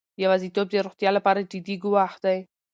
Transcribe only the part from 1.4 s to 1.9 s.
جدي